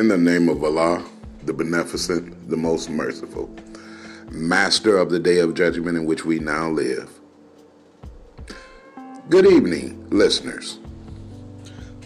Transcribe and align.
In 0.00 0.08
the 0.08 0.16
name 0.16 0.48
of 0.48 0.64
Allah, 0.64 1.04
the 1.44 1.52
Beneficent, 1.52 2.48
the 2.48 2.56
Most 2.56 2.88
Merciful, 2.88 3.54
Master 4.30 4.96
of 4.96 5.10
the 5.10 5.18
Day 5.18 5.40
of 5.40 5.52
Judgment 5.52 5.98
in 5.98 6.06
which 6.06 6.24
we 6.24 6.38
now 6.38 6.70
live. 6.70 7.10
Good 9.28 9.44
evening, 9.44 10.08
listeners. 10.08 10.78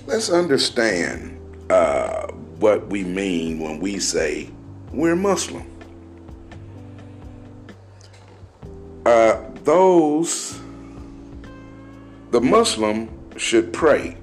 Let's 0.08 0.28
understand 0.28 1.38
uh, 1.70 2.26
what 2.58 2.84
we 2.88 3.04
mean 3.04 3.60
when 3.60 3.78
we 3.78 4.00
say 4.00 4.50
we're 4.90 5.14
Muslim. 5.14 5.64
Uh, 9.06 9.40
those, 9.62 10.58
the 12.32 12.40
Muslim 12.40 13.08
should 13.36 13.72
pray 13.72 14.16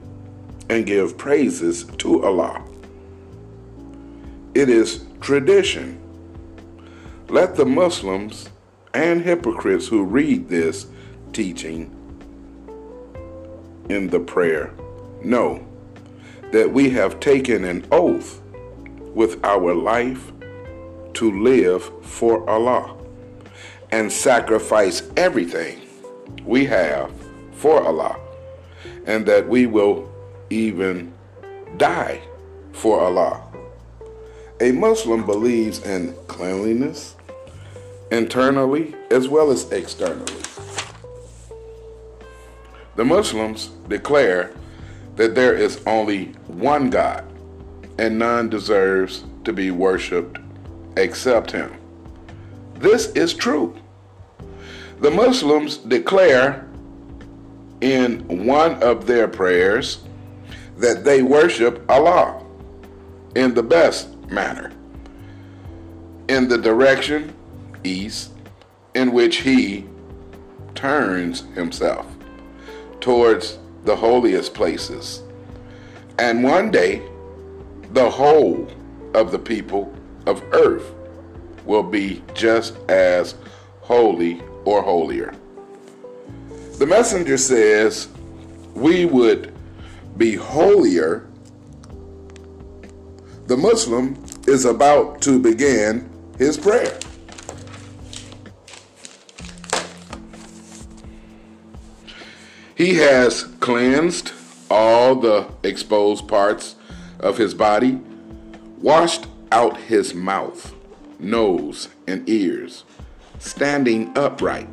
and 0.70 0.86
give 0.86 1.18
praises 1.18 1.86
to 2.00 2.26
Allah. 2.26 2.66
It 4.62 4.70
is 4.70 5.04
tradition. 5.22 6.00
Let 7.30 7.56
the 7.56 7.66
Muslims 7.66 8.48
and 8.94 9.24
hypocrites 9.24 9.88
who 9.88 10.04
read 10.04 10.50
this 10.50 10.86
teaching 11.34 11.90
in 13.90 14.12
the 14.12 14.20
prayer 14.20 14.72
know 15.24 15.66
that 16.52 16.72
we 16.72 16.92
have 16.92 17.20
taken 17.20 17.64
an 17.64 17.88
oath 17.92 18.40
with 19.16 19.44
our 19.44 19.74
life 19.74 20.32
to 21.16 21.42
live 21.42 21.84
for 22.06 22.48
Allah 22.48 22.96
and 23.90 24.12
sacrifice 24.12 25.02
everything 25.18 25.82
we 26.46 26.66
have 26.66 27.12
for 27.54 27.82
Allah, 27.82 28.16
and 29.08 29.26
that 29.26 29.50
we 29.50 29.66
will 29.66 30.08
even 30.52 31.12
die 31.78 32.22
for 32.74 33.02
Allah. 33.02 33.48
A 34.62 34.72
Muslim 34.72 35.26
believes 35.26 35.82
in 35.82 36.14
cleanliness 36.28 37.16
internally 38.12 38.94
as 39.10 39.28
well 39.28 39.50
as 39.50 39.72
externally. 39.72 40.40
The 42.96 43.04
Muslims 43.04 43.72
declare 43.88 44.54
that 45.16 45.34
there 45.34 45.56
is 45.56 45.82
only 45.88 46.26
one 46.46 46.92
God 46.92 47.26
and 47.98 48.20
none 48.20 48.50
deserves 48.50 49.24
to 49.46 49.52
be 49.52 49.72
worshiped 49.72 50.38
except 50.96 51.50
Him. 51.50 51.74
This 52.76 53.08
is 53.14 53.34
true. 53.34 53.76
The 55.00 55.10
Muslims 55.10 55.78
declare 55.78 56.68
in 57.82 58.46
one 58.46 58.84
of 58.84 59.08
their 59.08 59.28
prayers 59.28 60.04
that 60.78 61.04
they 61.04 61.24
worship 61.24 61.84
Allah 61.90 62.46
in 63.36 63.56
the 63.56 63.64
best 63.64 64.11
manner, 64.32 64.72
in 66.28 66.48
the 66.48 66.58
direction 66.58 67.34
east 67.84 68.32
in 68.96 69.12
which 69.12 69.38
He 69.38 69.86
turns 70.76 71.42
Himself 71.56 72.06
towards 73.00 73.58
the 73.84 73.96
holiest 73.96 74.54
places. 74.54 75.22
And 76.20 76.44
one 76.44 76.72
day, 76.72 77.02
the 77.94 78.10
whole 78.10 78.68
of 79.14 79.32
the 79.32 79.40
people 79.40 79.94
of 80.28 80.44
earth 80.54 80.94
will 81.66 81.84
be 81.84 82.24
just 82.34 82.78
as 82.90 83.36
holy 83.82 84.42
or 84.66 84.82
holier. 84.82 85.34
The 86.78 86.86
messenger 86.86 87.38
says 87.38 88.08
we 88.74 89.06
would 89.06 89.54
be 90.18 90.36
holier. 90.36 91.28
The 93.52 93.58
Muslim 93.58 94.16
is 94.48 94.64
about 94.64 95.22
to 95.24 95.38
begin 95.38 96.10
his 96.38 96.58
prayer. 96.58 96.98
He 102.76 102.96
has 102.96 103.44
cleansed 103.60 104.32
all 104.70 105.16
the 105.16 105.50
exposed 105.64 106.30
parts 106.30 106.76
of 107.20 107.38
his 107.38 107.54
body, 107.54 108.00
washed 108.80 109.28
out 109.52 109.76
his 109.76 110.14
mouth, 110.14 110.74
nose, 111.20 111.90
and 112.08 112.30
ears, 112.30 112.86
standing 113.40 114.18
upright 114.18 114.70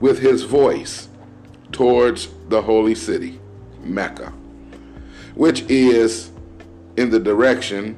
with 0.00 0.20
his 0.20 0.44
voice 0.44 1.10
towards 1.72 2.30
the 2.48 2.62
holy 2.62 2.94
city, 2.94 3.38
Mecca, 3.84 4.32
which 5.34 5.60
is 5.68 6.30
in 6.98 7.10
the 7.10 7.20
direction 7.20 7.96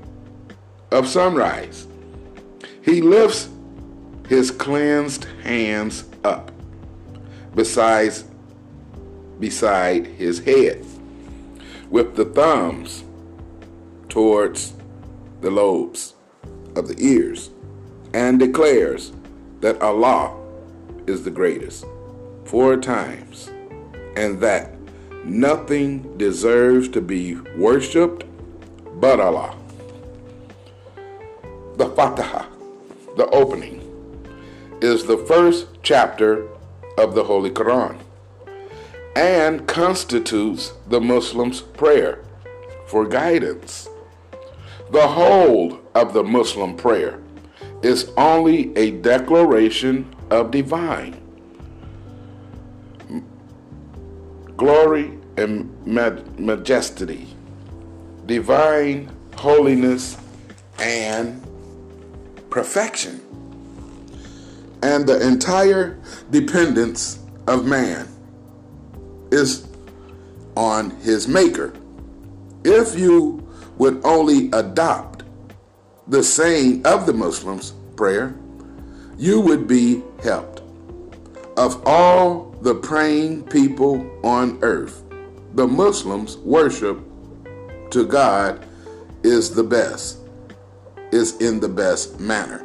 of 0.90 1.08
sunrise. 1.08 1.86
He 2.82 3.00
lifts 3.00 3.48
his 4.28 4.50
cleansed 4.50 5.24
hands 5.42 6.04
up 6.22 6.52
besides 7.54 8.24
beside 9.38 10.06
his 10.06 10.40
head, 10.40 10.84
with 11.88 12.14
the 12.14 12.26
thumbs 12.26 13.02
towards 14.10 14.74
the 15.40 15.50
lobes 15.50 16.14
of 16.76 16.86
the 16.86 17.02
ears, 17.02 17.48
and 18.12 18.38
declares 18.38 19.12
that 19.60 19.80
Allah 19.80 20.36
is 21.06 21.24
the 21.24 21.30
greatest 21.30 21.86
four 22.44 22.76
times, 22.76 23.48
and 24.14 24.38
that 24.40 24.76
nothing 25.24 26.18
deserves 26.18 26.86
to 26.90 27.00
be 27.00 27.36
worshipped 27.56 28.24
but 29.00 29.18
Allah. 29.18 29.56
The 31.76 31.88
Fatiha, 31.88 32.44
the 33.16 33.26
opening, 33.30 33.80
is 34.82 35.06
the 35.06 35.16
first 35.16 35.66
chapter 35.82 36.46
of 36.98 37.14
the 37.14 37.24
Holy 37.24 37.50
Quran 37.50 37.98
and 39.16 39.66
constitutes 39.66 40.72
the 40.86 41.00
Muslim's 41.00 41.60
prayer 41.60 42.22
for 42.86 43.06
guidance. 43.06 43.88
The 44.90 45.08
whole 45.08 45.80
of 45.94 46.12
the 46.12 46.22
Muslim 46.22 46.76
prayer 46.76 47.20
is 47.82 48.12
only 48.16 48.76
a 48.76 48.90
declaration 48.90 50.14
of 50.30 50.50
divine 50.50 51.16
glory 54.56 55.18
and 55.38 55.74
majesty, 56.36 57.26
divine 58.30 59.10
holiness 59.34 60.16
and 60.78 61.44
perfection, 62.48 63.20
and 64.84 65.04
the 65.04 65.20
entire 65.26 65.98
dependence 66.30 67.18
of 67.48 67.66
man 67.66 68.06
is 69.32 69.66
on 70.56 70.90
his 71.00 71.26
maker. 71.26 71.74
If 72.62 72.96
you 72.96 73.44
would 73.78 74.00
only 74.04 74.48
adopt 74.52 75.24
the 76.06 76.22
saying 76.22 76.86
of 76.86 77.06
the 77.06 77.12
Muslims' 77.12 77.72
prayer, 77.96 78.36
you 79.18 79.40
would 79.40 79.66
be 79.66 80.04
helped. 80.22 80.62
Of 81.56 81.82
all 81.84 82.56
the 82.62 82.76
praying 82.76 83.42
people 83.46 84.08
on 84.22 84.60
earth, 84.62 85.02
the 85.54 85.66
Muslims 85.66 86.36
worship 86.36 87.09
to 87.90 88.06
God 88.06 88.64
is 89.22 89.54
the 89.54 89.64
best, 89.64 90.18
is 91.12 91.36
in 91.38 91.60
the 91.60 91.68
best 91.68 92.20
manner. 92.20 92.64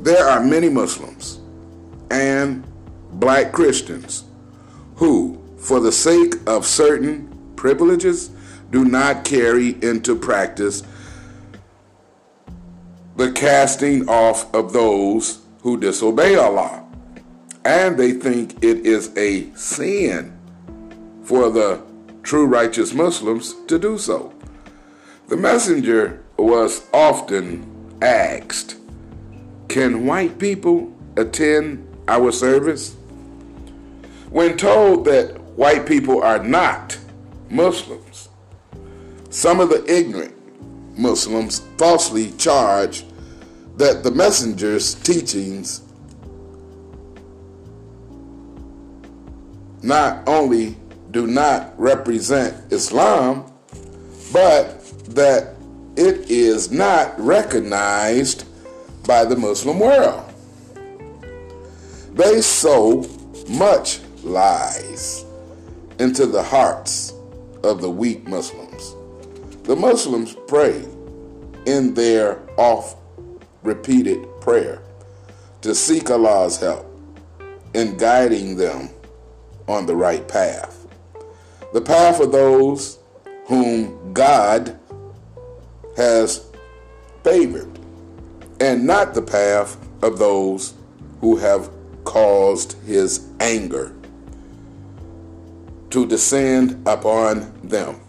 There 0.00 0.26
are 0.26 0.42
many 0.42 0.68
Muslims 0.68 1.40
and 2.10 2.66
black 3.12 3.52
Christians 3.52 4.24
who, 4.96 5.42
for 5.56 5.80
the 5.80 5.92
sake 5.92 6.34
of 6.46 6.66
certain 6.66 7.28
privileges, 7.56 8.30
do 8.70 8.84
not 8.84 9.24
carry 9.24 9.82
into 9.82 10.16
practice 10.16 10.82
the 13.16 13.30
casting 13.32 14.08
off 14.08 14.52
of 14.54 14.72
those 14.72 15.40
who 15.62 15.78
disobey 15.78 16.34
Allah. 16.34 16.84
And 17.64 17.96
they 17.96 18.12
think 18.12 18.62
it 18.62 18.84
is 18.84 19.16
a 19.16 19.50
sin 19.54 20.36
for 21.22 21.48
the 21.48 21.82
true 22.24 22.46
righteous 22.46 22.94
Muslims 22.94 23.54
to 23.68 23.78
do 23.78 23.98
so. 23.98 24.32
The 25.28 25.36
messenger 25.36 26.24
was 26.38 26.86
often 26.92 27.96
asked, 28.02 28.76
Can 29.68 30.06
white 30.06 30.38
people 30.38 30.92
attend 31.16 31.86
our 32.08 32.32
service? 32.32 32.96
When 34.30 34.56
told 34.56 35.04
that 35.04 35.38
white 35.56 35.86
people 35.86 36.22
are 36.22 36.42
not 36.42 36.98
Muslims, 37.50 38.28
some 39.30 39.60
of 39.60 39.68
the 39.68 39.84
ignorant 39.86 40.34
Muslims 40.98 41.60
falsely 41.78 42.32
charge 42.32 43.04
that 43.76 44.02
the 44.02 44.10
messenger's 44.10 44.94
teachings 44.94 45.82
not 49.82 50.26
only 50.26 50.76
do 51.14 51.28
not 51.28 51.72
represent 51.78 52.72
Islam, 52.72 53.50
but 54.32 54.84
that 55.14 55.54
it 55.96 56.28
is 56.28 56.72
not 56.72 57.18
recognized 57.20 58.44
by 59.06 59.24
the 59.24 59.36
Muslim 59.36 59.78
world. 59.78 60.28
They 62.14 62.40
sow 62.40 63.06
much 63.48 64.00
lies 64.24 65.24
into 66.00 66.26
the 66.26 66.42
hearts 66.42 67.14
of 67.62 67.80
the 67.80 67.90
weak 67.90 68.26
Muslims. 68.26 68.96
The 69.62 69.76
Muslims 69.76 70.36
pray 70.48 70.84
in 71.64 71.94
their 71.94 72.40
oft 72.58 72.98
repeated 73.62 74.26
prayer 74.40 74.82
to 75.62 75.76
seek 75.76 76.10
Allah's 76.10 76.58
help 76.58 76.86
in 77.72 77.96
guiding 77.98 78.56
them 78.56 78.88
on 79.68 79.86
the 79.86 79.94
right 79.94 80.26
path. 80.26 80.83
The 81.74 81.80
path 81.80 82.20
of 82.20 82.30
those 82.30 83.00
whom 83.46 84.12
God 84.12 84.78
has 85.96 86.46
favored, 87.24 87.80
and 88.60 88.86
not 88.86 89.12
the 89.12 89.22
path 89.22 89.76
of 90.00 90.20
those 90.20 90.74
who 91.20 91.34
have 91.34 91.68
caused 92.04 92.80
his 92.84 93.26
anger 93.40 93.92
to 95.90 96.06
descend 96.06 96.80
upon 96.86 97.52
them, 97.64 98.00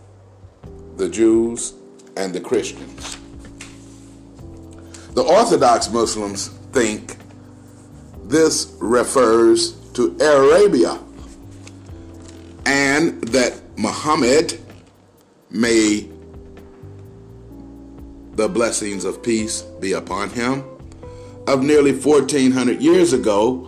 the 0.97 1.09
Jews 1.09 1.73
and 2.15 2.35
the 2.35 2.41
Christians. 2.41 3.17
The 5.15 5.23
Orthodox 5.23 5.89
Muslims 5.89 6.49
think 6.71 7.17
this 8.25 8.75
refers 8.79 9.71
to 9.93 10.15
Arabia 10.19 10.99
Muhammad 14.05 14.59
may 15.49 16.07
the 18.35 18.47
blessings 18.47 19.03
of 19.03 19.23
peace 19.23 19.63
be 19.79 19.93
upon 19.93 20.29
him 20.29 20.63
of 21.47 21.63
nearly 21.63 21.91
1400 21.91 22.83
years 22.83 23.13
ago 23.13 23.67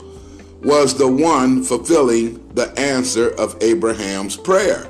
was 0.61 0.95
the 0.95 1.07
one 1.07 1.63
fulfilling 1.63 2.53
the 2.53 2.71
answer 2.79 3.29
of 3.39 3.57
Abraham's 3.63 4.37
prayer. 4.37 4.87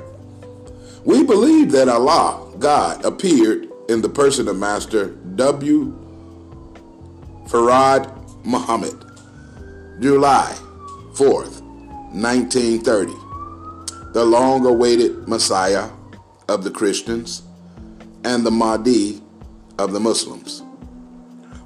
We 1.06 1.24
believe 1.24 1.72
that 1.72 1.88
Allah, 1.88 2.52
God, 2.58 3.02
appeared 3.02 3.68
in 3.88 4.02
the 4.02 4.08
person 4.10 4.48
of 4.48 4.58
Master 4.58 5.12
W. 5.36 5.96
Farad 7.46 8.12
Muhammad, 8.44 9.02
July 9.98 10.54
4th, 11.14 11.62
1930, 12.12 13.27
the 14.18 14.24
long 14.24 14.66
awaited 14.66 15.28
Messiah 15.28 15.90
of 16.48 16.64
the 16.64 16.72
Christians 16.72 17.42
and 18.24 18.44
the 18.44 18.50
Mahdi 18.50 19.22
of 19.78 19.92
the 19.92 20.00
Muslims. 20.00 20.64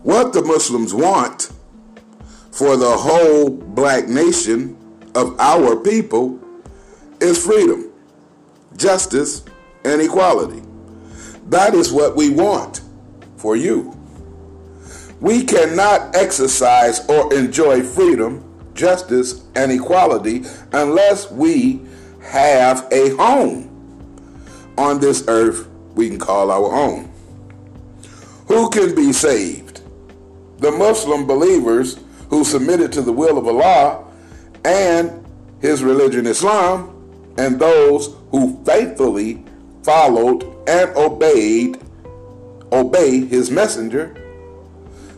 What 0.02 0.34
the 0.34 0.42
Muslims 0.42 0.92
want 0.92 1.50
for 2.50 2.76
the 2.76 2.90
whole 2.90 3.48
black 3.48 4.06
nation 4.06 4.76
of 5.14 5.40
our 5.40 5.76
people 5.76 6.38
is 7.22 7.42
freedom, 7.42 7.90
justice, 8.76 9.46
and 9.86 10.02
equality. 10.02 10.60
That 11.48 11.72
is 11.72 11.90
what 11.90 12.16
we 12.16 12.28
want 12.28 12.82
for 13.38 13.56
you. 13.56 13.96
We 15.22 15.42
cannot 15.42 16.14
exercise 16.14 17.00
or 17.08 17.32
enjoy 17.32 17.82
freedom, 17.82 18.44
justice, 18.74 19.42
and 19.54 19.72
equality 19.72 20.44
unless 20.74 21.30
we 21.30 21.80
have 22.22 22.88
a 22.92 23.10
home 23.16 23.68
on 24.78 25.00
this 25.00 25.24
earth 25.28 25.68
we 25.94 26.08
can 26.08 26.18
call 26.18 26.50
our 26.50 26.74
own. 26.74 27.10
Who 28.48 28.70
can 28.70 28.94
be 28.94 29.12
saved? 29.12 29.82
The 30.58 30.70
Muslim 30.70 31.26
believers 31.26 31.98
who 32.30 32.44
submitted 32.44 32.92
to 32.92 33.02
the 33.02 33.12
will 33.12 33.36
of 33.36 33.46
Allah 33.46 34.04
and 34.64 35.24
his 35.60 35.82
religion 35.82 36.26
Islam, 36.26 36.88
and 37.38 37.58
those 37.58 38.14
who 38.30 38.62
faithfully 38.64 39.44
followed 39.82 40.44
and 40.68 40.90
obeyed 40.96 41.78
obey 42.72 43.24
his 43.26 43.50
messenger, 43.50 44.16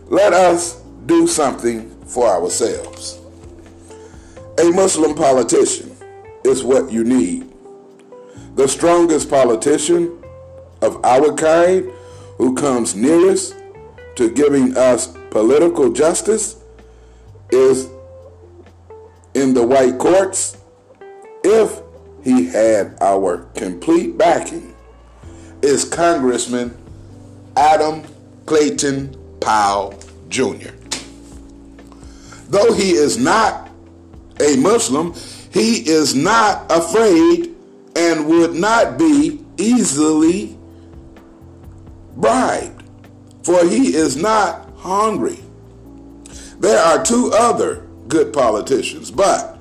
let 0.07 0.33
us 0.33 0.81
do 1.07 1.27
something 1.27 1.91
for 2.05 2.27
ourselves. 2.27 3.21
A 4.59 4.71
Muslim 4.71 5.15
politician 5.15 5.94
is 6.45 6.63
what 6.63 6.93
you 6.93 7.05
need. 7.05 7.51
The 8.57 8.69
strongest 8.69 9.29
politician 9.31 10.23
of 10.83 11.05
our 11.05 11.33
kind 11.35 11.91
who 12.37 12.55
comes 12.55 12.95
nearest 12.95 13.57
to 14.17 14.31
giving 14.31 14.77
us 14.77 15.17
political 15.31 15.91
justice 15.93 16.57
is 17.51 17.89
in 19.35 19.55
the 19.55 19.67
white 19.67 19.99
courts 19.99 20.57
if 21.43 21.81
he 22.23 22.47
had 22.47 22.97
our 23.01 23.45
complete 23.55 24.17
backing 24.17 24.75
is 25.63 25.85
Congressman 25.85 26.77
Adam 27.57 28.03
Clayton 28.47 29.17
Powell 29.41 29.99
Jr. 30.29 30.71
Though 32.49 32.73
he 32.73 32.93
is 32.93 33.17
not 33.17 33.71
a 34.41 34.57
Muslim, 34.57 35.15
he 35.55 35.89
is 35.89 36.17
not 36.17 36.67
afraid 36.69 37.55
and 37.95 38.27
would 38.27 38.55
not 38.55 38.99
be 38.99 39.41
easily 39.57 40.59
bribed, 42.17 42.83
for 43.45 43.65
he 43.65 43.95
is 43.95 44.17
not 44.17 44.69
hungry. 44.79 45.39
There 46.59 46.85
are 46.85 47.05
two 47.05 47.31
other 47.33 47.87
good 48.09 48.33
politicians, 48.33 49.13
but 49.13 49.57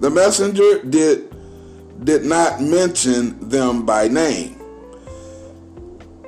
the 0.00 0.10
messenger 0.10 0.82
did, 0.82 1.32
did 2.04 2.24
not 2.24 2.60
mention 2.60 3.48
them 3.48 3.86
by 3.86 4.08
name. 4.08 4.60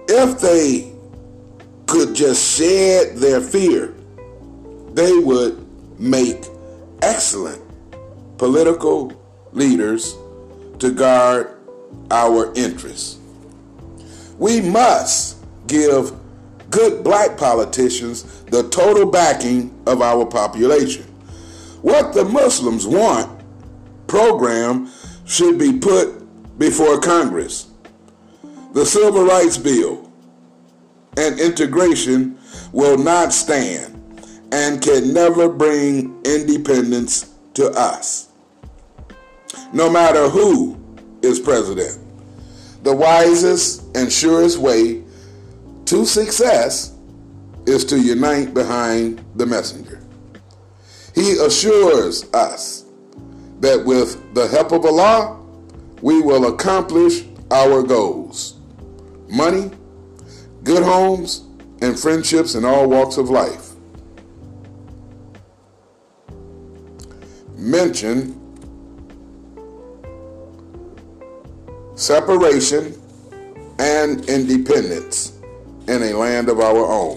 If 0.06 0.40
they 0.40 0.92
could 1.86 2.14
just 2.14 2.56
shed 2.56 3.16
their 3.16 3.40
fear, 3.40 3.92
they 4.92 5.12
would 5.18 5.66
make 5.98 6.44
excellent 7.02 7.59
political 8.40 9.12
leaders 9.52 10.16
to 10.78 10.90
guard 10.90 11.58
our 12.10 12.50
interests. 12.54 13.18
We 14.38 14.62
must 14.62 15.44
give 15.66 16.14
good 16.70 17.04
black 17.04 17.36
politicians 17.36 18.44
the 18.44 18.66
total 18.70 19.04
backing 19.04 19.78
of 19.86 20.00
our 20.00 20.24
population. 20.24 21.02
What 21.82 22.14
the 22.14 22.24
Muslims 22.24 22.86
want 22.86 23.44
program 24.06 24.88
should 25.26 25.58
be 25.58 25.78
put 25.78 26.58
before 26.58 26.98
Congress. 26.98 27.66
The 28.72 28.86
Civil 28.86 29.26
Rights 29.26 29.58
Bill 29.58 30.10
and 31.18 31.38
integration 31.38 32.38
will 32.72 32.96
not 32.96 33.34
stand 33.34 34.00
and 34.50 34.80
can 34.80 35.12
never 35.12 35.50
bring 35.50 36.22
independence 36.24 37.34
to 37.52 37.68
us. 37.72 38.29
No 39.72 39.90
matter 39.90 40.28
who 40.28 40.78
is 41.22 41.38
president, 41.38 41.98
the 42.82 42.94
wisest 42.94 43.84
and 43.96 44.12
surest 44.12 44.58
way 44.58 45.04
to 45.86 46.04
success 46.04 46.96
is 47.66 47.84
to 47.84 48.00
unite 48.00 48.54
behind 48.54 49.24
the 49.36 49.46
messenger. 49.46 50.00
He 51.14 51.32
assures 51.38 52.24
us 52.32 52.84
that 53.60 53.84
with 53.84 54.34
the 54.34 54.48
help 54.48 54.72
of 54.72 54.84
Allah, 54.86 55.40
we 56.00 56.20
will 56.20 56.46
accomplish 56.46 57.24
our 57.50 57.82
goals 57.82 58.56
money, 59.28 59.70
good 60.64 60.82
homes, 60.82 61.44
and 61.82 61.98
friendships 61.98 62.54
in 62.54 62.64
all 62.64 62.88
walks 62.88 63.16
of 63.16 63.30
life. 63.30 63.70
Mention 67.56 68.39
separation 72.00 72.98
and 73.78 74.24
independence 74.26 75.38
in 75.86 76.02
a 76.02 76.14
land 76.14 76.48
of 76.48 76.58
our 76.58 76.86
own. 76.86 77.16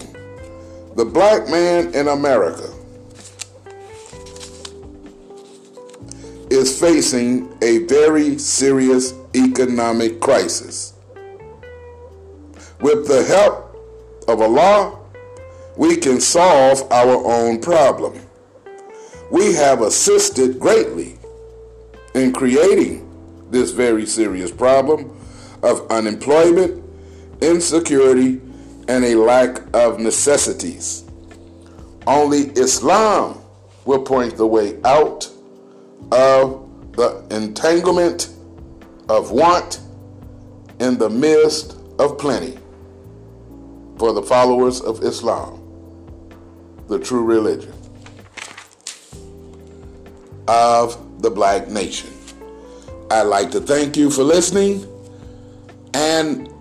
The 0.96 1.06
black 1.06 1.48
man 1.48 1.94
in 1.94 2.08
America 2.08 2.70
is 6.50 6.78
facing 6.78 7.56
a 7.62 7.78
very 7.86 8.36
serious 8.36 9.14
economic 9.34 10.20
crisis. 10.20 10.92
With 12.80 13.08
the 13.08 13.24
help 13.24 13.74
of 14.28 14.42
Allah, 14.42 14.98
we 15.78 15.96
can 15.96 16.20
solve 16.20 16.92
our 16.92 17.24
own 17.24 17.58
problem. 17.62 18.20
We 19.30 19.54
have 19.54 19.80
assisted 19.80 20.60
greatly 20.60 21.18
in 22.14 22.34
creating 22.34 23.03
this 23.50 23.70
very 23.70 24.06
serious 24.06 24.50
problem 24.50 25.16
of 25.62 25.90
unemployment 25.90 26.84
insecurity, 27.44 28.40
and 28.88 29.04
a 29.04 29.14
lack 29.14 29.60
of 29.74 29.98
necessities. 29.98 31.04
Only 32.06 32.50
Islam 32.50 33.40
will 33.84 34.02
point 34.02 34.36
the 34.36 34.46
way 34.46 34.78
out 34.84 35.28
of 36.12 36.68
the 36.92 37.24
entanglement 37.30 38.30
of 39.08 39.30
want 39.30 39.80
in 40.80 40.98
the 40.98 41.10
midst 41.10 41.76
of 41.98 42.18
plenty 42.18 42.58
for 43.98 44.12
the 44.12 44.22
followers 44.22 44.80
of 44.80 45.02
Islam, 45.02 45.60
the 46.88 46.98
true 46.98 47.24
religion 47.24 47.72
of 50.46 51.22
the 51.22 51.30
black 51.30 51.68
nation. 51.68 52.13
I'd 53.10 53.22
like 53.22 53.50
to 53.52 53.60
thank 53.60 53.96
you 53.96 54.10
for 54.10 54.22
listening. 54.22 54.86
And 55.92 56.52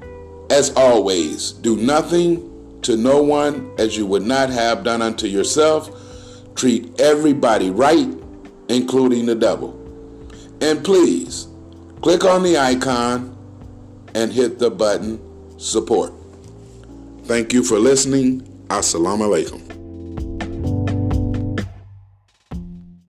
as 0.52 0.72
always, 0.76 1.52
do 1.52 1.78
nothing 1.78 2.80
to 2.84 2.98
no 2.98 3.24
one 3.24 3.74
as 3.78 3.98
you 3.98 4.06
would 4.06 4.24
not 4.24 4.50
have 4.50 4.84
done 4.84 5.02
unto 5.02 5.28
yourself. 5.28 5.90
Treat 6.56 7.00
everybody 7.00 7.70
right, 7.70 8.08
including 8.70 9.26
the 9.26 9.36
devil. 9.36 9.80
And 10.62 10.84
please 10.84 11.48
click 12.02 12.24
on 12.24 12.44
the 12.44 12.58
icon 12.58 13.36
and 14.14 14.32
hit 14.32 14.60
the 14.60 14.70
button 14.70 15.20
support. 15.60 16.14
Thank 17.24 17.54
you 17.54 17.64
for 17.64 17.80
listening. 17.80 18.42
Assalamu 18.68 19.28
alaikum. 19.28 19.73